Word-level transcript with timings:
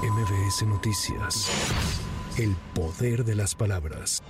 MBS 0.00 0.62
Noticias. 0.62 1.50
El 2.38 2.54
poder 2.72 3.24
de 3.24 3.34
las 3.34 3.56
palabras. 3.56 4.22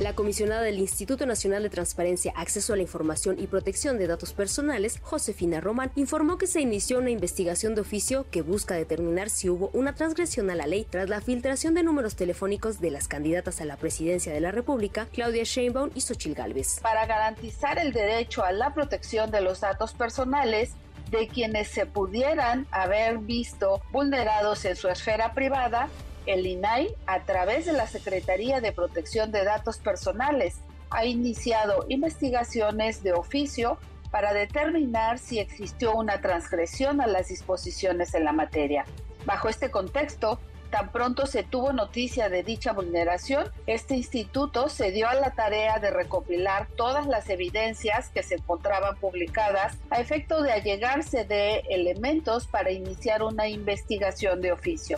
La 0.00 0.16
comisionada 0.16 0.62
del 0.62 0.80
Instituto 0.80 1.24
Nacional 1.24 1.62
de 1.62 1.70
Transparencia, 1.70 2.32
Acceso 2.34 2.72
a 2.72 2.76
la 2.76 2.82
Información 2.82 3.36
y 3.38 3.46
Protección 3.46 3.96
de 3.96 4.08
Datos 4.08 4.32
Personales, 4.32 4.98
Josefina 5.02 5.60
Román, 5.60 5.92
informó 5.94 6.36
que 6.36 6.48
se 6.48 6.60
inició 6.60 6.98
una 6.98 7.10
investigación 7.10 7.76
de 7.76 7.82
oficio 7.82 8.26
que 8.32 8.42
busca 8.42 8.74
determinar 8.74 9.30
si 9.30 9.48
hubo 9.48 9.70
una 9.72 9.94
transgresión 9.94 10.50
a 10.50 10.56
la 10.56 10.66
ley 10.66 10.84
tras 10.90 11.08
la 11.08 11.20
filtración 11.20 11.74
de 11.74 11.84
números 11.84 12.16
telefónicos 12.16 12.80
de 12.80 12.90
las 12.90 13.06
candidatas 13.06 13.60
a 13.60 13.66
la 13.66 13.76
presidencia 13.76 14.32
de 14.32 14.40
la 14.40 14.50
República, 14.50 15.06
Claudia 15.12 15.44
Sheinbaum 15.44 15.90
y 15.94 16.00
Xochil 16.00 16.34
Gálvez. 16.34 16.80
Para 16.82 17.06
garantizar 17.06 17.78
el 17.78 17.92
derecho 17.92 18.42
a 18.42 18.50
la 18.50 18.74
protección 18.74 19.30
de 19.30 19.42
los 19.42 19.60
datos 19.60 19.92
personales, 19.92 20.72
de 21.10 21.28
quienes 21.28 21.68
se 21.68 21.86
pudieran 21.86 22.66
haber 22.70 23.18
visto 23.18 23.80
vulnerados 23.92 24.64
en 24.64 24.76
su 24.76 24.88
esfera 24.88 25.34
privada, 25.34 25.88
el 26.26 26.46
INAI, 26.46 26.94
a 27.06 27.20
través 27.20 27.66
de 27.66 27.72
la 27.72 27.86
Secretaría 27.86 28.60
de 28.60 28.72
Protección 28.72 29.30
de 29.30 29.44
Datos 29.44 29.78
Personales, 29.78 30.60
ha 30.90 31.04
iniciado 31.04 31.84
investigaciones 31.88 33.02
de 33.02 33.12
oficio 33.12 33.78
para 34.10 34.32
determinar 34.32 35.18
si 35.18 35.40
existió 35.40 35.94
una 35.94 36.20
transgresión 36.20 37.00
a 37.00 37.06
las 37.06 37.28
disposiciones 37.28 38.14
en 38.14 38.24
la 38.24 38.32
materia. 38.32 38.84
Bajo 39.26 39.48
este 39.48 39.70
contexto, 39.70 40.38
Tan 40.74 40.90
pronto 40.90 41.26
se 41.26 41.44
tuvo 41.44 41.72
noticia 41.72 42.28
de 42.28 42.42
dicha 42.42 42.72
vulneración, 42.72 43.46
este 43.68 43.94
instituto 43.94 44.68
se 44.68 44.90
dio 44.90 45.08
a 45.08 45.14
la 45.14 45.30
tarea 45.30 45.78
de 45.78 45.92
recopilar 45.92 46.66
todas 46.76 47.06
las 47.06 47.30
evidencias 47.30 48.08
que 48.08 48.24
se 48.24 48.34
encontraban 48.34 48.96
publicadas 48.96 49.78
a 49.90 50.00
efecto 50.00 50.42
de 50.42 50.50
allegarse 50.50 51.22
de 51.26 51.62
elementos 51.70 52.48
para 52.48 52.72
iniciar 52.72 53.22
una 53.22 53.46
investigación 53.46 54.40
de 54.40 54.50
oficio. 54.50 54.96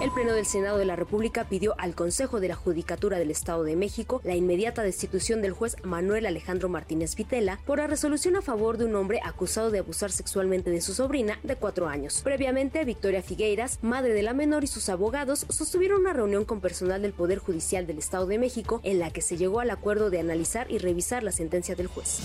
El 0.00 0.10
Pleno 0.10 0.32
del 0.32 0.44
Senado 0.44 0.76
de 0.76 0.84
la 0.84 0.96
República 0.96 1.44
pidió 1.44 1.74
al 1.78 1.94
Consejo 1.94 2.40
de 2.40 2.48
la 2.48 2.56
Judicatura 2.56 3.18
del 3.18 3.30
Estado 3.30 3.62
de 3.62 3.76
México 3.76 4.20
la 4.24 4.34
inmediata 4.34 4.82
destitución 4.82 5.40
del 5.40 5.52
juez 5.52 5.76
Manuel 5.82 6.26
Alejandro 6.26 6.68
Martínez 6.68 7.14
Vitela 7.14 7.60
por 7.64 7.78
la 7.78 7.86
resolución 7.86 8.36
a 8.36 8.42
favor 8.42 8.76
de 8.76 8.84
un 8.84 8.96
hombre 8.96 9.20
acusado 9.24 9.70
de 9.70 9.78
abusar 9.78 10.10
sexualmente 10.10 10.70
de 10.70 10.80
su 10.80 10.94
sobrina 10.94 11.38
de 11.42 11.56
cuatro 11.56 11.86
años. 11.86 12.20
Previamente, 12.22 12.84
Victoria 12.84 13.22
Figueiras, 13.22 13.78
madre 13.82 14.12
de 14.14 14.22
la 14.22 14.34
menor 14.34 14.64
y 14.64 14.66
sus 14.66 14.88
abogados, 14.88 15.46
sostuvieron 15.48 16.00
una 16.00 16.12
reunión 16.12 16.44
con 16.44 16.60
personal 16.60 17.00
del 17.00 17.12
Poder 17.12 17.38
Judicial 17.38 17.86
del 17.86 17.98
Estado 17.98 18.26
de 18.26 18.38
México 18.38 18.80
en 18.82 18.98
la 18.98 19.10
que 19.10 19.22
se 19.22 19.36
llegó 19.36 19.60
al 19.60 19.70
acuerdo 19.70 20.10
de 20.10 20.18
analizar 20.20 20.70
y 20.70 20.78
revisar 20.78 21.22
la 21.22 21.32
sentencia 21.32 21.76
del 21.76 21.86
juez. 21.86 22.20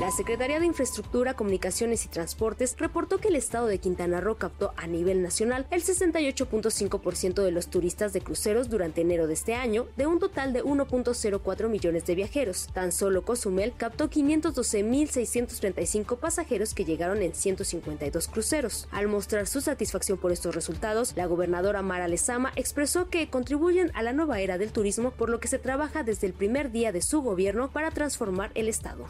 La 0.00 0.10
Secretaría 0.10 0.58
de 0.60 0.66
Infraestructura, 0.66 1.32
Comunicaciones 1.32 2.04
y 2.04 2.08
Transportes 2.08 2.76
reportó 2.76 3.16
que 3.16 3.28
el 3.28 3.36
estado 3.36 3.66
de 3.66 3.78
Quintana 3.78 4.20
Roo 4.20 4.36
captó 4.36 4.74
a 4.76 4.86
nivel 4.86 5.22
nacional 5.22 5.66
el 5.70 5.82
68.5% 5.82 7.42
de 7.42 7.50
los 7.50 7.68
turistas 7.68 8.12
de 8.12 8.20
cruceros 8.20 8.68
durante 8.68 9.00
enero 9.00 9.26
de 9.26 9.32
este 9.32 9.54
año, 9.54 9.86
de 9.96 10.06
un 10.06 10.18
total 10.18 10.52
de 10.52 10.62
1.04 10.62 11.70
millones 11.70 12.04
de 12.04 12.14
viajeros. 12.14 12.68
Tan 12.74 12.92
solo 12.92 13.24
Cozumel 13.24 13.72
captó 13.74 14.10
512.635 14.10 16.18
pasajeros 16.18 16.74
que 16.74 16.84
llegaron 16.84 17.22
en 17.22 17.34
152 17.34 18.28
cruceros. 18.28 18.88
Al 18.92 19.08
mostrar 19.08 19.46
su 19.46 19.62
satisfacción 19.62 20.18
por 20.18 20.30
estos 20.30 20.54
resultados, 20.54 21.14
la 21.16 21.24
gobernadora 21.24 21.80
Mara 21.80 22.06
Lezama 22.06 22.52
expresó 22.56 23.08
que 23.08 23.30
contribuyen 23.30 23.90
a 23.94 24.02
la 24.02 24.12
nueva 24.12 24.40
era 24.40 24.58
del 24.58 24.72
turismo, 24.72 25.12
por 25.12 25.30
lo 25.30 25.40
que 25.40 25.48
se 25.48 25.58
trabaja 25.58 26.02
desde 26.02 26.26
el 26.26 26.34
primer 26.34 26.70
día 26.70 26.92
de 26.92 27.00
su 27.00 27.22
gobierno 27.22 27.70
para 27.70 27.90
transformar 27.90 28.50
el 28.54 28.68
estado. 28.68 29.06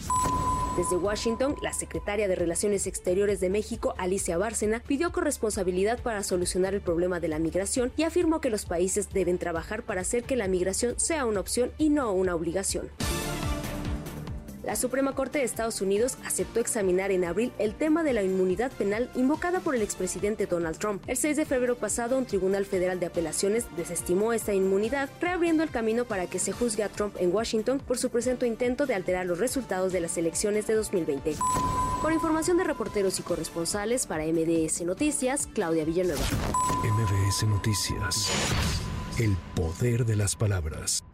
Desde 0.76 0.96
Washington, 0.96 1.56
la 1.62 1.72
secretaria 1.72 2.28
de 2.28 2.34
Relaciones 2.34 2.86
Exteriores 2.86 3.40
de 3.40 3.48
México, 3.48 3.94
Alicia 3.96 4.36
Bárcena, 4.36 4.82
pidió 4.86 5.10
corresponsabilidad 5.10 6.02
para 6.02 6.22
solucionar 6.22 6.74
el 6.74 6.82
problema 6.82 7.18
de 7.18 7.28
la 7.28 7.38
migración 7.38 7.92
y 7.96 8.02
afirmó 8.02 8.42
que 8.42 8.50
los 8.50 8.66
países 8.66 9.10
deben 9.10 9.38
trabajar 9.38 9.84
para 9.84 10.02
hacer 10.02 10.24
que 10.24 10.36
la 10.36 10.48
migración 10.48 11.00
sea 11.00 11.24
una 11.24 11.40
opción 11.40 11.72
y 11.78 11.88
no 11.88 12.12
una 12.12 12.34
obligación. 12.34 12.90
La 14.66 14.74
Suprema 14.74 15.14
Corte 15.14 15.38
de 15.38 15.44
Estados 15.44 15.80
Unidos 15.80 16.18
aceptó 16.24 16.58
examinar 16.58 17.12
en 17.12 17.24
abril 17.24 17.52
el 17.60 17.76
tema 17.76 18.02
de 18.02 18.12
la 18.12 18.24
inmunidad 18.24 18.72
penal 18.72 19.08
invocada 19.14 19.60
por 19.60 19.76
el 19.76 19.82
expresidente 19.82 20.46
Donald 20.46 20.76
Trump. 20.78 21.04
El 21.06 21.16
6 21.16 21.36
de 21.36 21.46
febrero 21.46 21.76
pasado, 21.76 22.18
un 22.18 22.26
tribunal 22.26 22.66
federal 22.66 22.98
de 22.98 23.06
apelaciones 23.06 23.64
desestimó 23.76 24.32
esta 24.32 24.54
inmunidad, 24.54 25.08
reabriendo 25.20 25.62
el 25.62 25.70
camino 25.70 26.04
para 26.04 26.26
que 26.26 26.40
se 26.40 26.50
juzgue 26.50 26.82
a 26.82 26.88
Trump 26.88 27.14
en 27.20 27.32
Washington 27.32 27.78
por 27.78 27.96
su 27.96 28.10
presunto 28.10 28.44
intento 28.44 28.86
de 28.86 28.96
alterar 28.96 29.24
los 29.24 29.38
resultados 29.38 29.92
de 29.92 30.00
las 30.00 30.18
elecciones 30.18 30.66
de 30.66 30.74
2020. 30.74 31.36
Por 32.02 32.12
información 32.12 32.56
de 32.56 32.64
reporteros 32.64 33.20
y 33.20 33.22
corresponsales 33.22 34.06
para 34.08 34.24
MDS 34.24 34.82
Noticias, 34.82 35.48
Claudia 35.54 35.84
Villanueva. 35.84 36.24
MBS 36.82 37.44
Noticias. 37.46 38.32
El 39.20 39.36
poder 39.54 40.04
de 40.04 40.16
las 40.16 40.34
palabras. 40.34 41.04